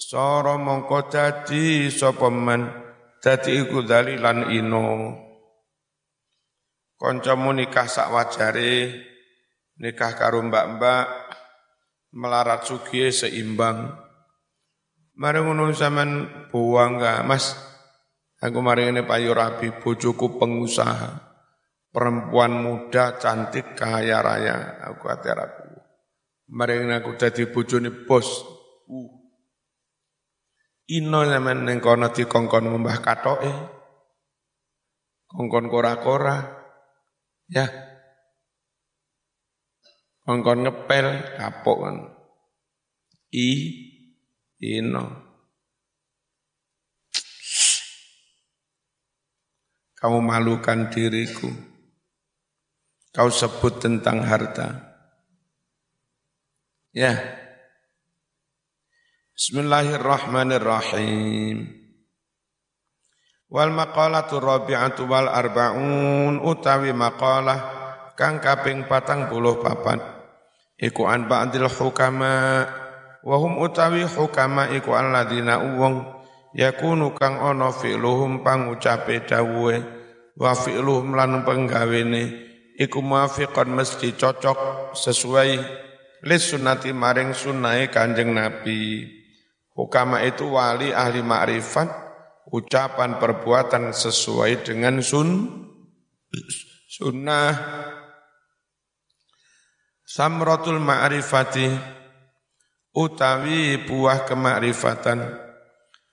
sara 0.00 0.56
mongko 0.56 1.12
dadi 1.12 1.92
sapa 1.92 2.32
man 2.32 2.68
dadi 3.20 3.62
iku 3.62 3.84
dalilan 3.84 4.48
ino 4.52 4.88
Koncomu 7.02 7.50
nikah 7.50 7.90
sak 7.90 8.14
wajare, 8.14 8.94
nikah 9.82 10.14
karo 10.14 10.38
mbak-mbak, 10.38 11.10
melarat 12.14 12.62
sugie 12.62 13.10
seimbang. 13.10 13.90
Mari 15.18 15.42
ngono 15.42 15.74
sampean 15.74 16.30
buang 16.46 17.02
gak, 17.02 17.26
Mas? 17.26 17.58
Aku 18.38 18.62
mari 18.62 18.86
ini 18.86 19.02
payu 19.02 19.34
rapi, 19.34 19.82
bojoku 19.82 20.38
pengusaha. 20.38 21.34
Perempuan 21.90 22.62
muda, 22.62 23.18
cantik, 23.18 23.74
kaya 23.74 24.22
raya. 24.22 24.78
Aku 24.86 25.10
hati 25.10 25.26
aku. 25.34 25.61
Ini 26.52 27.00
aku 27.00 27.16
jadi 27.16 27.48
bojone 27.48 28.04
bos. 28.04 28.44
Uh. 28.84 29.08
Ino 30.92 31.24
zaman 31.24 31.64
neng 31.64 31.80
kono 31.80 32.12
dikongkon 32.12 32.68
mbah 32.68 33.00
katoke. 33.00 33.48
Kongkon 35.32 35.72
kora-kora. 35.72 36.44
Ya. 37.48 37.64
Kongkon 40.28 40.68
ngepel 40.68 41.40
kapok 41.40 41.78
kan. 41.88 41.96
I 43.32 43.48
ino. 44.60 45.04
Kamu 49.96 50.20
malukan 50.20 50.92
diriku. 50.92 51.48
Kau 53.08 53.32
sebut 53.32 53.80
tentang 53.80 54.20
harta. 54.20 54.91
Ya. 56.92 57.16
Bismillahirrahmanirrahim. 59.32 61.64
Wal 63.48 63.72
maqalatu 63.72 64.36
rabi'atu 64.36 65.08
wal 65.08 65.24
arba'un 65.24 66.36
utawi 66.44 66.92
maqalah 66.92 67.80
kang 68.12 68.44
kaping 68.44 68.84
patang 68.84 69.32
puluh 69.32 69.56
papat 69.64 70.04
iku 70.76 71.08
an 71.08 71.32
ba'dil 71.32 71.64
hukama 71.64 72.68
wa 73.24 73.36
hum 73.40 73.56
utawi 73.64 74.04
hukama 74.04 74.68
iku 74.76 74.92
alladzina 74.92 75.64
uwong 75.64 76.04
yakunu 76.52 77.16
kang 77.16 77.40
ana 77.40 77.72
fi'luhum 77.72 78.44
pangucape 78.44 79.24
dawuhe 79.24 79.80
wa 80.36 80.52
fi'luhum 80.52 81.16
lan 81.16 81.40
penggawene 81.40 82.52
iku 82.76 83.00
muafiqan 83.00 83.72
mesti 83.72 84.12
cocok 84.12 84.92
sesuai 84.92 85.88
lis 86.22 86.54
sunnati 86.54 86.94
maring 86.94 87.34
sunnahe 87.34 87.90
Kanjeng 87.90 88.30
Nabi. 88.30 89.10
Hukama 89.72 90.20
itu 90.20 90.52
wali 90.52 90.92
ahli 90.92 91.24
ma'rifat 91.24 91.88
ucapan 92.52 93.16
perbuatan 93.16 93.90
sesuai 93.96 94.62
dengan 94.62 95.00
sun 95.00 95.48
sunnah. 96.86 97.56
Samratul 100.04 100.76
ma'rifati 100.76 101.72
utawi 102.92 103.80
buah 103.88 104.28
kemakrifatan 104.28 105.24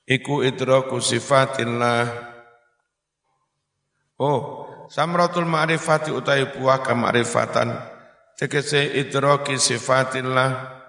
iku 0.08 0.39
idraku 0.39 1.04
sifatillah. 1.04 2.08
Oh 4.24 4.65
samratul 4.88 5.43
ma'rifati 5.43 6.15
utawi 6.15 6.48
buah 6.56 6.80
kemakrifatan 6.80 7.98
tegese 8.39 8.95
idraki 8.95 9.60
sifatillah 9.60 10.80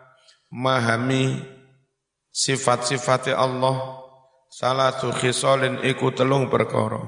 memahami 0.55 1.43
sifat-sifat 2.31 3.35
Allah 3.35 4.01
Salah 4.51 4.91
khisalin 4.99 5.79
iku 5.87 6.11
telung 6.11 6.51
perkara. 6.51 6.99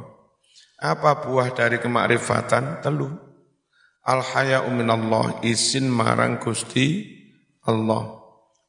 Apa 0.78 1.26
buah 1.26 1.50
dari 1.50 1.83
kemakrifatan? 1.83 2.78
Telu. 2.78 3.11
Al 4.07 4.22
haya'u 4.22 4.70
minallah, 4.70 5.42
isin 5.42 5.90
marang 5.90 6.38
Gusti 6.38 7.02
Allah. 7.66 8.14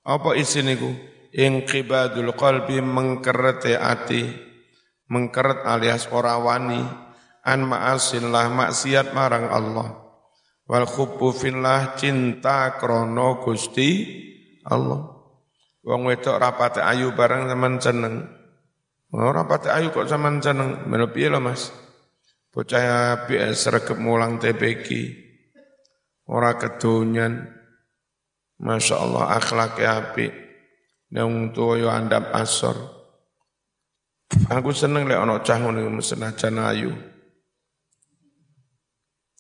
Apa 0.01 0.33
isin 0.33 0.73
iku? 0.73 0.89
Inqibadul 1.37 2.33
qalbi 2.33 2.81
mengkerete 2.81 3.77
ati, 3.77 4.25
mengkeret 5.09 5.65
alias 5.69 6.09
ora 6.09 6.37
wani 6.41 6.81
an 7.45 7.69
ma'asillah 7.69 8.49
maksiat 8.49 9.13
marang 9.13 9.53
Allah. 9.53 10.02
Wal 10.63 10.87
khubbu 10.87 11.35
fillah 11.35 11.99
cinta 11.99 12.79
krono 12.79 13.43
Gusti 13.43 13.89
Allah. 14.63 15.13
Wong 15.83 16.07
wedok 16.07 16.39
rapate 16.39 16.79
ayu 16.79 17.11
bareng 17.11 17.51
teman 17.51 17.75
seneng. 17.83 18.23
Ora 19.13 19.45
pati 19.45 19.69
ayu 19.69 19.93
kok 19.93 20.09
sampean 20.09 20.41
seneng, 20.41 20.89
meno 20.89 21.11
piye 21.13 21.29
lho 21.29 21.37
Mas? 21.37 21.69
Bocah 22.49 23.13
api 23.13 23.37
sregep 23.53 23.99
mulang 24.01 24.41
TPQ. 24.41 24.87
Ora 26.31 26.57
kedonyan. 26.57 27.45
Masya 28.57 28.95
Allah 28.97 29.37
akhlaknya 29.37 29.89
api. 30.01 30.27
Nang 31.13 31.53
tua 31.53 31.77
yo 31.77 31.93
andap 31.93 32.33
asor. 32.33 32.73
Aku 34.49 34.73
seneng 34.73 35.05
lek 35.05 35.19
ana 35.19 35.45
cah 35.45 35.61
ngono 35.61 36.01
senajan 36.01 36.57
ayu. 36.57 36.89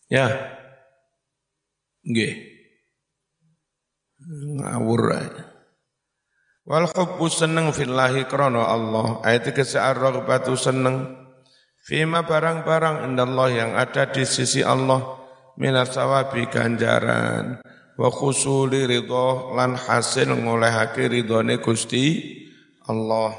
Ya. 0.05 0.29
Nggih. 2.03 2.33
Ngawur 4.59 5.03
aja. 5.11 5.43
Wal 6.63 6.87
hubbu 6.87 7.27
seneng 7.27 7.75
fillahi 7.75 8.23
krana 8.27 8.63
Allah. 8.71 9.19
Ayat 9.23 9.51
kese 9.51 9.79
ar-raghbatu 9.79 10.55
seneng 10.55 11.11
fima 11.83 12.23
barang-barang 12.23 13.03
indallah 13.11 13.49
yang 13.51 13.71
ada 13.75 14.07
di 14.07 14.23
sisi 14.23 14.63
Allah 14.63 15.19
minas 15.59 15.91
sawabi 15.93 16.47
ganjaran 16.47 17.59
wa 17.99 18.09
khusuli 18.09 18.87
ridho 18.89 19.53
lan 19.53 19.75
hasil 19.77 20.31
ngolehake 20.33 21.11
ridhone 21.11 21.59
Gusti 21.59 22.19
Allah. 22.87 23.35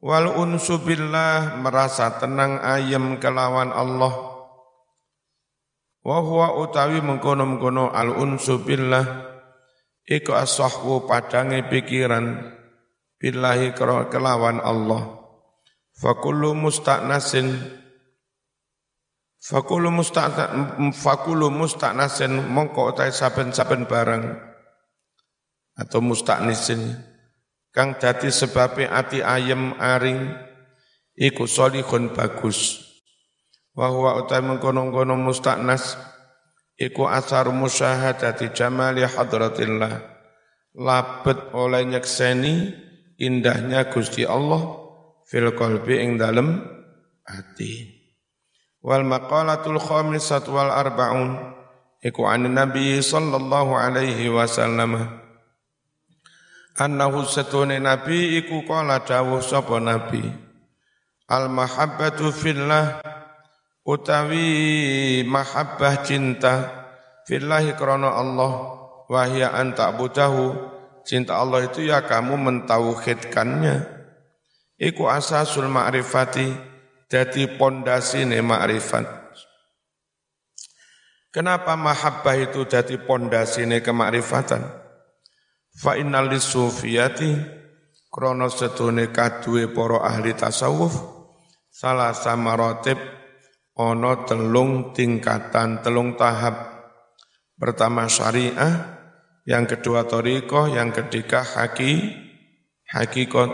Wal 0.00 0.32
unsu 0.32 0.80
billah 0.80 1.60
merasa 1.60 2.16
tenang 2.16 2.60
ayem 2.64 3.20
kelawan 3.20 3.68
Allah. 3.72 4.39
Wa 6.00 6.24
huwa 6.24 6.56
utawi 6.56 7.04
mengkono-mengkono 7.04 7.92
al 7.92 8.16
unsu 8.16 8.64
billah 8.64 9.04
iku 10.08 10.32
asahwu 10.32 11.04
padange 11.04 11.68
pikiran 11.68 12.56
billahi 13.20 13.76
kelawan 14.08 14.64
Allah. 14.64 15.20
Fakulu 16.00 16.56
musta'nasin 16.56 17.52
fakulu 19.40 19.92
musta'nasin 19.92 20.92
fakulu 20.96 21.52
musta'nasin 21.52 22.48
mongko 22.48 22.96
utai 22.96 23.12
saben-saben 23.12 23.84
barang 23.84 24.24
atau 25.76 26.00
musta'nisin 26.04 26.80
kang 27.72 27.96
dadi 27.96 28.28
sebabe 28.28 28.84
ati 28.84 29.24
ayem 29.24 29.76
aring 29.80 30.36
iku 31.16 31.48
solihun 31.48 32.12
bagus 32.12 32.89
wa 33.74 33.86
huwa 33.88 34.18
utai 34.22 34.42
mengkono-kono 34.42 35.14
musta'nas 35.14 35.98
iku 36.80 37.06
asar 37.06 37.52
musyahadati 37.52 38.56
jamali 38.56 39.04
hadratillah. 39.04 40.18
Labet 40.70 41.50
oleh 41.52 41.82
nyekseni 41.82 42.72
indahnya 43.18 43.90
Gusti 43.90 44.22
Allah 44.22 44.80
fil 45.26 45.50
qalbi 45.52 45.98
ing 45.98 46.16
dalem 46.16 46.62
hati. 47.26 48.00
Wal 48.80 49.04
maqalatul 49.04 49.76
khamisat 49.76 50.48
wal 50.48 50.72
arbaun 50.72 51.36
iku 52.00 52.24
an 52.24 52.48
nabi 52.48 53.02
sallallahu 53.02 53.76
alaihi 53.76 54.32
wasallam. 54.32 55.20
Annahu 56.80 57.28
satune 57.28 57.76
nabi 57.76 58.40
iku 58.40 58.64
kala 58.64 59.04
dawuh 59.04 59.44
sapa 59.44 59.76
nabi. 59.82 60.24
Al 61.28 61.52
mahabbatu 61.52 62.32
fillah 62.32 63.04
utawi 63.86 64.48
mahabbah 65.24 66.04
cinta 66.04 66.54
fillahi 67.24 67.76
krana 67.76 68.12
Allah 68.16 68.52
wahya 69.08 69.52
an 69.56 69.72
ta'budahu 69.72 70.56
cinta 71.06 71.40
Allah 71.40 71.68
itu 71.68 71.84
ya 71.84 72.04
kamu 72.04 72.36
mentauhidkannya 72.36 73.76
iku 74.80 75.08
asasul 75.08 75.68
ma'rifati 75.68 76.48
jadi 77.10 77.58
pondasi 77.58 78.28
ne 78.28 78.38
ma'rifat 78.44 79.20
Kenapa 81.30 81.78
mahabbah 81.78 82.34
itu 82.42 82.66
jadi 82.66 83.06
pondasi 83.06 83.62
ne 83.62 83.78
kemakrifatan? 83.78 84.66
Fa 85.70 85.94
innal 85.94 86.26
lisufiyati 86.26 87.38
krono 88.10 88.50
setune 88.50 89.14
kadue 89.14 89.70
poro 89.70 90.02
ahli 90.02 90.34
tasawuf 90.34 90.90
salah 91.70 92.10
sama 92.10 92.58
rotib 92.58 92.98
ono 93.80 94.28
telung 94.28 94.92
tingkatan, 94.92 95.80
telung 95.80 96.20
tahap. 96.20 96.68
Pertama 97.56 98.08
syariah, 98.08 99.00
yang 99.48 99.64
kedua 99.64 100.04
toriko, 100.04 100.68
yang 100.68 100.92
ketiga 100.92 101.40
haki, 101.40 102.12
hakikot. 102.92 103.48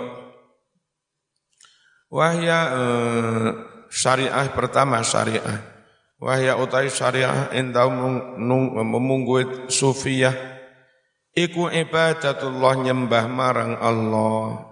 Wahya 2.11 2.61
eh, 2.75 3.47
syariah 3.91 4.51
pertama 4.51 5.03
syariah. 5.07 5.63
Wahya 6.17 6.57
utai 6.57 6.89
syariah 6.89 7.53
indau 7.55 7.93
memungguit 8.83 9.69
sufiyah. 9.69 10.35
Iku 11.37 11.69
ibadatullah 11.69 12.81
nyembah 12.81 13.27
marang 13.29 13.77
Allah. 13.77 14.65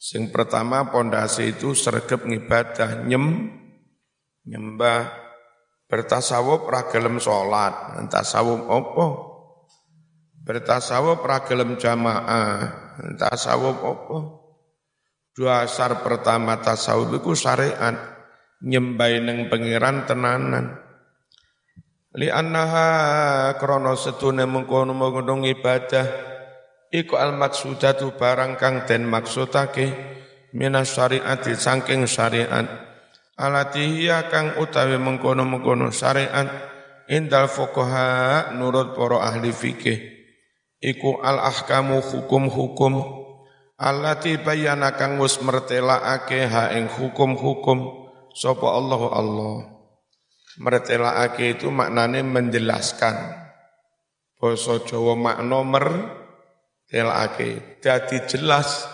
Sing 0.00 0.32
pertama 0.32 0.88
pondasi 0.88 1.52
itu 1.56 1.76
sergap 1.76 2.24
ngibadah 2.24 3.04
nyem 3.04 3.52
nyembah 4.46 5.10
bertasawuf 5.90 6.66
ra 6.70 6.86
gelem 6.90 7.18
salat 7.18 7.98
tasawuf 8.10 8.62
apa? 8.70 9.06
Bertasawuf 10.46 11.20
ra 11.26 11.42
gelem 11.42 11.74
jamaah. 11.74 12.86
Tasawuf 13.18 13.78
apa? 13.82 14.18
Dasar 15.36 16.00
pertama 16.00 16.62
tasawuf 16.62 17.10
iku 17.18 17.34
syariat. 17.34 17.92
Nyembah 18.62 19.10
ning 19.20 19.50
pangeran 19.50 20.06
tenanan. 20.06 20.80
Li 22.16 22.32
annaha 22.32 23.52
krana 23.60 23.92
setune 23.98 24.48
mengkono-mengkono 24.48 25.44
ibadah. 25.44 26.06
Iku 26.88 27.18
al 27.18 27.36
maksudatu 27.36 28.16
barang 28.16 28.56
kang 28.56 28.86
den 28.88 29.04
maksudake 29.04 29.92
minas 30.54 30.94
syariati 30.94 31.58
saking 31.58 32.08
syariat 32.08 32.85
alatihiya 33.36 34.32
kang 34.32 34.56
utawi 34.56 34.96
mengkono-mengkono 34.96 35.92
syariat 35.92 36.48
indal 37.06 37.46
fuqaha 37.46 38.50
nurut 38.56 38.96
para 38.96 39.28
ahli 39.28 39.52
fikih. 39.52 40.16
Iku 40.76 41.24
al 41.24 41.40
ahkamu 41.40 42.04
hukum-hukum 42.04 43.00
allati 43.80 44.36
bayana 44.40 44.96
kang 44.96 45.20
wis 45.20 45.40
mertelaake 45.40 46.48
ha 46.48 46.72
ing 46.76 46.88
hukum-hukum. 46.88 48.04
Sapa 48.36 48.68
Allah 48.68 49.00
Allah? 49.16 49.80
Mertelaake 50.60 51.56
itu 51.56 51.72
maknane 51.72 52.20
menjelaskan. 52.20 53.16
Basa 54.36 54.84
Jawa 54.84 55.16
makna 55.16 55.64
mertelaake 55.64 57.80
dadi 57.80 58.20
jelas 58.28 58.84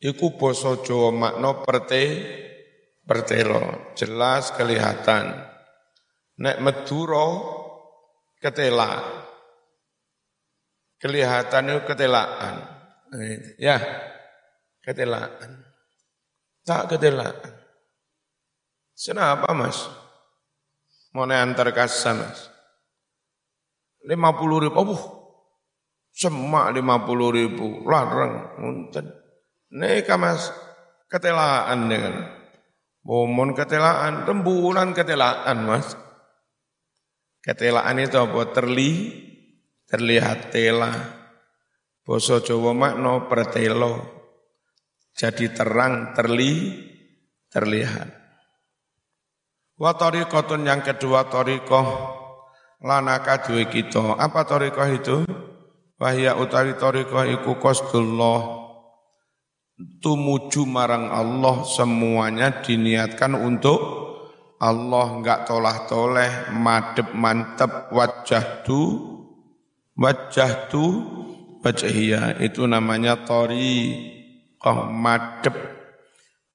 iku 0.00 0.40
basa 0.40 0.80
Jawa 0.80 1.12
makna 1.12 1.60
perte 1.60 2.04
bertelo, 3.10 3.90
jelas 3.98 4.54
kelihatan. 4.54 5.34
Nek 6.38 6.62
meduro 6.62 7.26
ketela. 8.38 9.02
Kelihatan 11.02 11.74
itu 11.74 11.80
ketelaan. 11.90 12.54
Ya, 13.58 13.82
ketelaan. 14.86 15.66
Tak 16.62 16.94
ketelaan. 16.94 17.50
Kenapa 18.94 19.50
mas? 19.56 19.90
Mau 21.10 21.26
antar 21.26 21.74
kasa 21.74 22.14
mas? 22.14 22.46
Lima 24.06 24.32
puluh 24.32 24.64
ribu, 24.64 24.76
oh, 24.80 25.02
semak 26.14 26.72
lima 26.72 27.04
puluh 27.04 27.32
ribu, 27.34 27.84
larang, 27.84 28.56
ngunten. 28.56 29.12
Nih 29.76 30.04
mas, 30.16 30.52
ketelaan 31.10 31.90
dengan 31.90 32.39
Momon 33.00 33.56
ketelaan, 33.56 34.28
rembulan 34.28 34.92
ketelaan 34.92 35.64
mas. 35.64 35.96
Ketelaan 37.40 37.96
itu 37.96 38.20
apa? 38.20 38.52
Terli, 38.52 38.90
terlihat 39.88 40.52
tela. 40.52 40.92
Boso 42.04 42.44
Jawa 42.44 42.76
makno 42.76 43.24
pertelo. 43.24 44.04
Jadi 45.16 45.48
terang, 45.48 46.12
terli, 46.12 46.76
terlihat. 47.48 48.08
Wa 49.80 49.96
tariqatun 49.96 50.68
yang 50.68 50.84
kedua 50.84 51.24
tariqah 51.32 51.88
lanaka 52.84 53.48
duwe 53.48 53.64
kita. 53.72 54.20
Apa 54.20 54.44
tariqah 54.44 54.88
itu? 54.92 55.24
Wahya 55.96 56.36
utawi 56.36 56.76
tariqah 56.76 57.24
iku 57.40 57.56
qasdullah 57.56 58.59
tumuju 60.00 60.68
marang 60.68 61.08
Allah 61.08 61.64
semuanya 61.64 62.60
diniatkan 62.60 63.36
untuk 63.36 63.80
Allah. 64.60 65.06
Enggak 65.16 65.48
tolah-toleh 65.48 66.52
madep 66.52 67.16
mantep 67.16 67.88
wajah 67.92 68.64
tu 68.64 68.80
wajah 69.96 70.68
tu 70.68 70.84
wajahia 71.64 72.40
itu 72.40 72.64
namanya 72.64 73.24
tori 73.24 73.96
oh 74.64 74.88
madep 74.88 75.56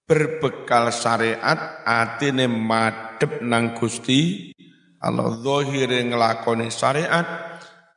berbekal 0.05 0.93
syariat 0.93 1.81
atine 1.85 2.45
madhep 2.45 3.41
nang 3.41 3.73
Gusti 3.73 4.53
Allah. 5.01 5.33
Zahire 5.41 6.01
nglakoni 6.05 6.69
syariat 6.69 7.25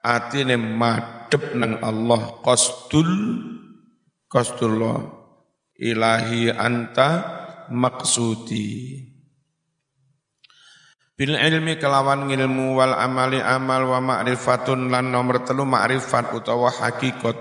atine 0.01 0.57
madhep 0.57 1.53
nang 1.53 1.81
Allah. 1.85 2.41
Qasdul 2.41 3.13
qasdullah 4.29 5.18
ilahi 5.79 6.51
anta 6.51 7.09
maksudi 7.71 9.07
Bil 11.19 11.35
ilmi 11.35 11.83
kelawan 11.83 12.31
ngilmu 12.31 12.79
wal 12.79 12.95
amali 12.95 13.43
amal 13.43 13.91
wa 13.91 13.99
ma'rifatun 13.99 14.87
lan 14.87 15.11
nomor 15.11 15.43
telu 15.43 15.67
ma'rifat 15.67 16.31
utawa 16.31 16.71
hakikat. 16.71 17.35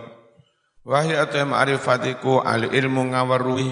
Wahya 0.81 1.29
ate 1.29 1.45
ma'rifatiku 1.45 2.41
al 2.41 2.73
ilmu 2.73 3.13
ngaweruhi 3.13 3.69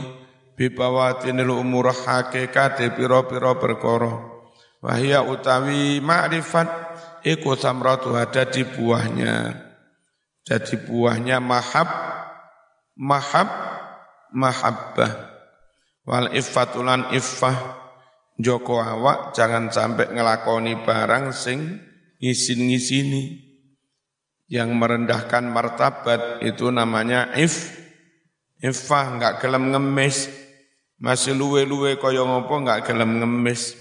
bibawatinil 0.54 1.50
umur 1.50 1.90
hakikate 1.90 2.94
piro-piro 2.94 3.58
perkara. 3.58 4.14
Wahya 4.86 5.26
utawi 5.26 5.98
ma'rifat 6.06 6.70
iku 7.26 7.58
samratu 7.58 8.14
ada 8.14 8.46
di 8.46 8.62
buahnya. 8.62 9.58
Jadi 10.46 10.86
buahnya 10.86 11.42
mahab, 11.42 11.90
mahab, 12.94 13.50
mahabbah. 14.34 15.36
Wal 16.06 16.34
iffatulan 16.38 17.10
iffah 17.18 17.86
Joko 18.36 18.84
awak 18.84 19.32
jangan 19.32 19.72
sampai 19.72 20.12
ngelakoni 20.12 20.84
barang 20.84 21.32
sing 21.32 21.80
ngisin-ngisini. 22.20 23.48
Yang 24.46 24.70
merendahkan 24.78 25.50
martabat 25.50 26.46
itu 26.46 26.70
namanya 26.70 27.34
if, 27.34 27.74
ifah 28.62 29.18
nggak 29.18 29.42
gelem 29.42 29.74
ngemis. 29.74 30.30
Masih 31.00 31.34
luwe-luwe 31.34 31.98
kaya 31.98 32.22
ngopo 32.22 32.62
nggak 32.62 32.86
gelem 32.92 33.24
ngemis. 33.24 33.74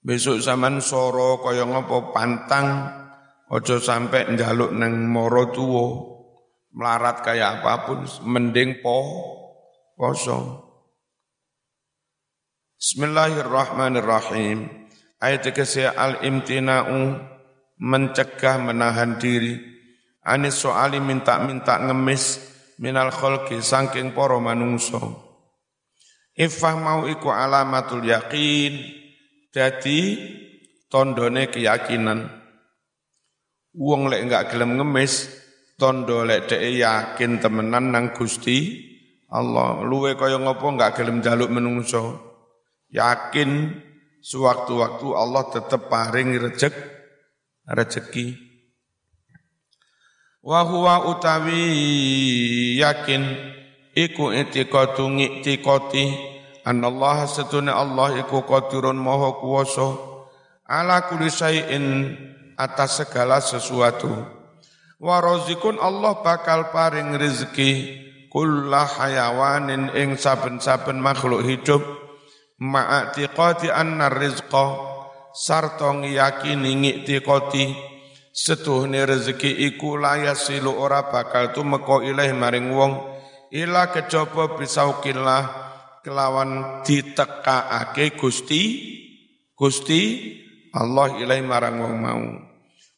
Besok 0.00 0.40
zaman 0.40 0.80
soro 0.80 1.44
kaya 1.44 1.68
ngopo 1.68 2.10
pantang, 2.16 2.88
ojo 3.52 3.76
sampai 3.76 4.32
njaluk 4.32 4.72
neng 4.72 5.06
moro 5.06 5.52
tuwo, 5.52 5.86
melarat 6.74 7.22
kayak 7.22 7.62
apa 7.62 7.86
pun, 7.86 8.06
mending 8.26 8.82
po, 8.82 8.98
kosong. 9.98 10.62
Bismillahirrahmanirrahim. 12.80 14.66
Ayat 15.20 15.52
ke 15.52 15.64
al-imtina'u 15.92 17.20
mencegah 17.76 18.56
menahan 18.56 19.20
diri. 19.20 19.60
Anis 20.24 20.64
soali 20.64 20.96
minta-minta 20.96 21.76
ngemis 21.76 22.40
minal 22.80 23.12
kholki 23.12 23.60
sangking 23.60 24.16
poro 24.16 24.40
manungso. 24.40 25.28
Ifah 26.36 26.76
mau 26.80 27.04
iku 27.04 27.28
alamatul 27.28 28.00
yakin. 28.00 28.80
Jadi 29.52 30.00
tondone 30.88 31.52
keyakinan. 31.52 32.32
Wong 33.76 34.08
lek 34.08 34.24
enggak 34.24 34.56
gelem 34.56 34.80
ngemis, 34.80 35.39
tondo 35.80 36.28
lek 36.28 36.52
dhek 36.52 36.60
yakin 36.60 37.40
temenan 37.40 37.88
nang 37.88 38.12
Gusti 38.12 38.76
Allah. 39.32 39.80
Luwe 39.80 40.20
kaya 40.20 40.36
ngopo 40.36 40.68
enggak 40.68 41.00
gelem 41.00 41.24
jaluk 41.24 41.48
menungso. 41.48 42.20
Yakin 42.92 43.72
sewaktu-waktu 44.20 45.08
Allah 45.16 45.48
tetap 45.48 45.88
paring 45.88 46.36
rezek 46.36 46.76
rezeki 47.64 48.36
wa 50.44 50.60
huwa 50.64 51.08
utawi 51.08 51.62
yakin 52.80 53.22
iku 53.96 54.32
itiqatu 54.32 55.08
ngiktikoti 55.08 56.28
Allah 56.64 57.26
setune 57.26 57.72
Allah 57.72 58.20
iku 58.20 58.44
qadirun 58.44 59.00
maha 59.00 59.36
kuwasa 59.40 59.96
ala 60.68 61.08
kulli 61.08 61.32
syai'in 61.32 62.14
atas 62.54 63.02
segala 63.02 63.40
sesuatu 63.40 64.08
wa 65.00 65.16
razikun 65.18 65.80
Allah 65.80 66.20
bakal 66.20 66.68
paring 66.68 67.16
rezeki 67.16 67.70
kullah 68.28 68.86
hayawanin 68.86 69.90
ing 69.96 70.20
saben-saben 70.20 71.00
makhluk 71.00 71.42
hidup. 71.42 71.82
Ma'atiqati 72.60 73.72
anna 73.72 74.12
rizqa 74.12 74.76
sarta 75.32 75.96
ngiyakini 75.96 76.76
ngiktiqati 76.76 77.72
setuhne 78.36 79.08
rezeki 79.08 79.64
iku 79.72 79.96
layasilu 79.96 80.68
ora 80.68 81.08
bakal 81.08 81.56
tumeka 81.56 82.04
ilaih 82.04 82.36
maring 82.36 82.68
wong. 82.76 82.92
Ila 83.50 83.88
kejaba 83.90 84.60
bisaukillah 84.60 85.42
kelawan 86.04 86.84
ditekakake 86.84 88.14
Gusti 88.14 88.62
Gusti 89.56 90.00
Allah 90.76 91.18
ilaih 91.18 91.42
marang 91.42 91.82
wong 91.82 91.94
mau 91.98 92.49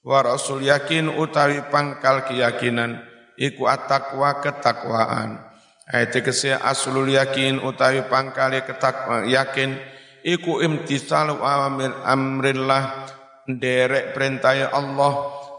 wa 0.02 0.18
rasul 0.22 0.62
yakin 0.66 1.08
utawi 1.08 1.62
pangkal 1.70 2.26
keyakinan 2.26 3.02
iku 3.38 3.70
at-taqwa 3.70 4.42
ketakwaan. 4.42 5.38
Ayat 5.82 6.14
kese 6.22 6.54
aslul 6.54 7.10
yakin 7.10 7.58
utawi 7.58 8.06
pangkali 8.06 8.62
ketak 8.62 9.26
yakin 9.26 9.74
iku 10.22 10.62
imtisalu 10.62 11.42
amir 11.42 11.90
amrillah 12.06 13.10
derek 13.50 14.14
perintah 14.14 14.70
Allah 14.70 15.12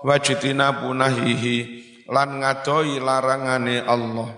wajitina 0.07 0.79
punahihi 0.79 1.57
lan 2.07 2.39
ngadoi 2.39 3.03
larangane 3.03 3.83
Allah. 3.83 4.31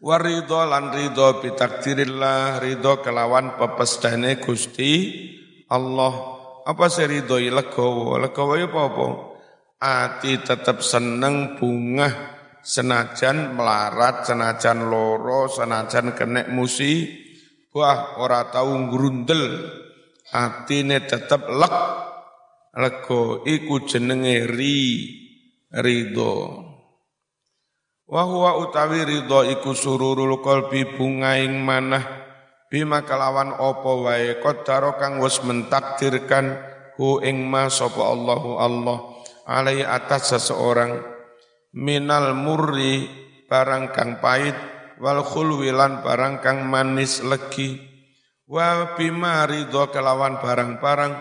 Warido 0.00 0.64
lan 0.64 0.96
ridho 0.96 1.44
bitakdirillah 1.44 2.62
ridho 2.64 3.04
kelawan 3.04 3.60
pepestane 3.60 4.40
Gusti 4.40 5.12
Allah 5.68 6.39
apa 6.70 6.86
sih 6.86 7.10
ridho 7.10 7.42
legowo? 7.42 8.14
Legowo 8.22 8.54
apa 8.54 8.80
apa 8.86 9.06
ati 9.80 10.38
tetap 10.38 10.84
seneng 10.86 11.58
bunga 11.58 12.38
senajan 12.60 13.56
melarat, 13.56 14.28
senajan 14.28 14.86
loro, 14.88 15.48
senajan 15.48 16.12
kenek 16.12 16.52
musi, 16.52 17.08
wah 17.72 18.20
ora 18.20 18.52
tau 18.52 18.76
grundel, 18.92 19.72
atine 20.30 21.00
tetep 21.08 21.48
lek, 21.48 21.76
lego 22.76 23.42
iku 23.48 23.88
jenenge 23.88 24.44
ri, 24.46 24.78
ridho. 25.72 26.68
Wa 28.10 28.26
huwa 28.26 28.58
utawi 28.58 29.06
ridho 29.06 29.46
iku 29.46 29.70
sururul 29.72 30.42
qalbi 30.42 30.98
bungaing 30.98 31.62
manah 31.62 32.19
bima 32.70 33.02
kelawan 33.02 33.58
opo 33.58 34.06
wae 34.06 34.38
qadara 34.38 34.94
kang 34.94 35.18
wis 35.18 35.42
mentakdirkan 35.42 36.54
hu 36.94 37.18
ing 37.18 37.42
ma 37.42 37.66
sapa 37.66 37.98
Allahu 37.98 38.62
Allah 38.62 38.98
alai 39.50 39.82
atas 39.82 40.30
seseorang 40.30 41.02
minal 41.74 42.30
murri 42.38 43.10
barang 43.50 43.90
kang 43.90 44.22
pahit 44.22 44.54
wal 45.02 45.24
khulwilan 45.26 46.04
barang 46.04 46.38
kang 46.44 46.62
manis 46.68 47.24
legi. 47.26 47.90
Wa 48.50 48.98
bima 48.98 49.46
ridho 49.46 49.94
kelawan 49.94 50.42
barang-barang 50.42 51.14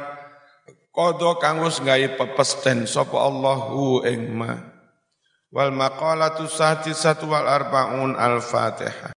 kodo 0.90 1.38
kang 1.38 1.62
wis 1.62 1.78
gawe 1.78 2.18
pepesten 2.18 2.90
sapa 2.90 3.22
Allahu 3.22 4.02
ing 4.06 4.34
ma. 4.34 4.58
Wal 5.54 5.70
maqalatu 5.74 6.46
satu 6.50 7.26
wal 7.30 7.46
arbaun 7.46 8.18
al 8.18 8.42
Fatihah 8.42 9.08